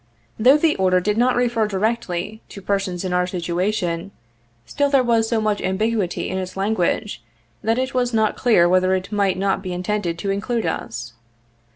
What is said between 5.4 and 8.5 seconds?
ambiguity in its language that it was not